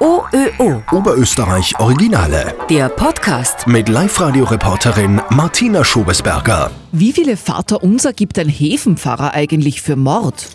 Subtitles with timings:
[0.00, 0.82] OÖO.
[0.92, 2.54] Oberösterreich Originale.
[2.70, 3.66] Der Podcast.
[3.66, 6.70] Mit Live-Radio-Reporterin Martina Schobesberger.
[6.92, 10.46] Wie viele Vaterunser gibt ein Häfenpfarrer eigentlich für Mord?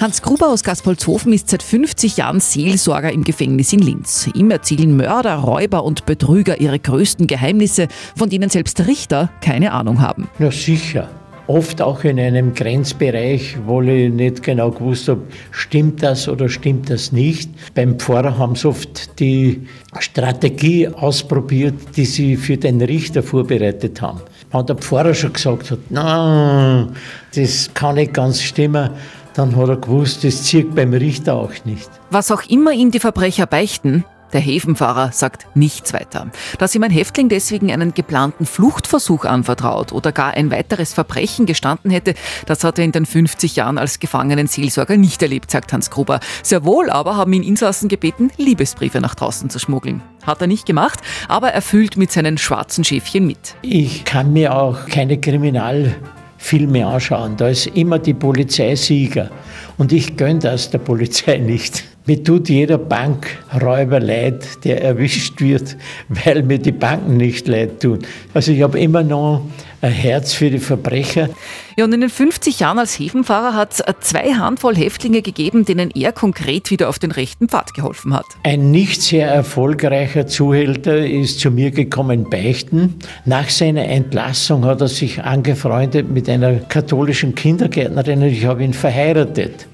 [0.00, 4.28] Hans Gruber aus Gaspolzhofen ist seit 50 Jahren Seelsorger im Gefängnis in Linz.
[4.34, 10.00] Ihm erzählen Mörder, Räuber und Betrüger ihre größten Geheimnisse, von denen selbst Richter keine Ahnung
[10.00, 10.28] haben.
[10.38, 11.08] Na sicher.
[11.46, 15.20] Oft auch in einem Grenzbereich, wo ich nicht genau gewusst habe,
[15.50, 17.50] stimmt das oder stimmt das nicht.
[17.74, 19.66] Beim Pfarrer haben sie oft die
[19.98, 24.22] Strategie ausprobiert, die sie für den Richter vorbereitet haben.
[24.52, 26.88] Wenn der Pfarrer schon gesagt hat, na,
[27.34, 28.90] das kann nicht ganz stimmen,
[29.34, 31.90] dann hat er gewusst, das zieht beim Richter auch nicht.
[32.10, 36.30] Was auch immer ihm die Verbrecher beichten, der Häfenfahrer sagt nichts weiter.
[36.58, 41.90] Dass ihm ein Häftling deswegen einen geplanten Fluchtversuch anvertraut oder gar ein weiteres Verbrechen gestanden
[41.90, 42.14] hätte,
[42.46, 46.20] das hat er in den 50 Jahren als Gefangenenseelsorger nicht erlebt, sagt Hans Gruber.
[46.42, 50.02] Sehr wohl aber haben ihn Insassen gebeten, Liebesbriefe nach draußen zu schmuggeln.
[50.26, 53.54] Hat er nicht gemacht, aber er fühlt mit seinen schwarzen Schäfchen mit.
[53.62, 57.36] Ich kann mir auch keine Kriminalfilme anschauen.
[57.36, 59.30] Da ist immer die Polizei Sieger.
[59.78, 61.84] Und ich gönne das der Polizei nicht.
[62.06, 65.76] Mir tut jeder Bankräuber leid, der erwischt wird,
[66.08, 68.00] weil mir die Banken nicht leid tun.
[68.34, 69.42] Also ich habe immer noch
[69.80, 71.30] ein Herz für die Verbrecher.
[71.76, 75.90] Ja, und in den 50 Jahren als Häfenfahrer hat es zwei Handvoll Häftlinge gegeben, denen
[75.90, 78.26] er konkret wieder auf den rechten Pfad geholfen hat.
[78.42, 82.96] Ein nicht sehr erfolgreicher Zuhälter ist zu mir gekommen beichten.
[83.24, 88.74] Nach seiner Entlassung hat er sich angefreundet mit einer katholischen Kindergärtnerin und ich habe ihn
[88.74, 89.66] verheiratet.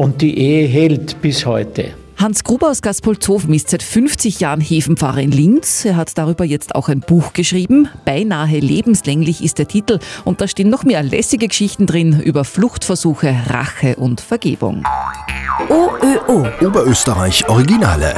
[0.00, 1.90] Und die Ehe hält bis heute.
[2.16, 5.84] Hans Gruber aus Gaspolzhofen ist seit 50 Jahren Häfenfahrer in Linz.
[5.84, 7.86] Er hat darüber jetzt auch ein Buch geschrieben.
[8.06, 13.36] Beinahe lebenslänglich ist der Titel und da stehen noch mehr lässige Geschichten drin über Fluchtversuche,
[13.50, 14.84] Rache und Vergebung.
[15.68, 16.46] OÖO.
[16.66, 18.14] Oberösterreich Originale.